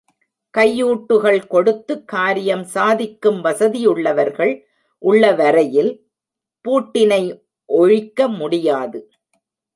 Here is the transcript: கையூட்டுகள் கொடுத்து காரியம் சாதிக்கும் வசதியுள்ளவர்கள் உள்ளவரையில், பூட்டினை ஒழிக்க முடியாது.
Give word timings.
கையூட்டுகள் 0.53 1.41
கொடுத்து 1.47 1.93
காரியம் 2.03 2.63
சாதிக்கும் 2.63 3.37
வசதியுள்ளவர்கள் 3.43 4.53
உள்ளவரையில், 5.01 5.91
பூட்டினை 6.65 7.23
ஒழிக்க 7.69 8.27
முடியாது. 8.27 8.99